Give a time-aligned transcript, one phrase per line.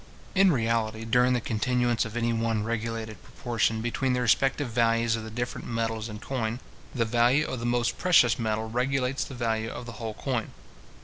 [0.33, 5.23] In reality, during the continuance of any one regulated proportion between the respective values of
[5.23, 6.59] the different metals in coin,
[6.95, 10.53] the value of the most precious metal regulates the value of the whole coin.